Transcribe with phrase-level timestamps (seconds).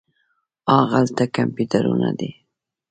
[0.71, 2.31] هاغلته کمپیوټرونه دي.